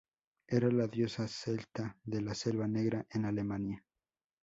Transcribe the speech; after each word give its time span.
Era 0.47 0.71
la 0.71 0.87
diosa 0.87 1.27
celta 1.27 1.95
de 2.05 2.21
la 2.21 2.33
Selva 2.33 2.67
Negra 2.67 3.05
en 3.11 3.23
Alemania. 3.25 3.83